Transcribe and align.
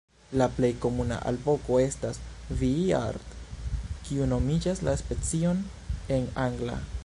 La 0.41 0.45
plej 0.53 0.69
komuna 0.85 1.17
alvoko 1.31 1.77
estas 1.81 2.17
"vii-ar", 2.61 3.19
kiu 4.07 4.29
nomigas 4.35 4.85
la 4.89 4.99
specion 5.03 5.63
en 6.17 6.31
angla. 6.49 6.79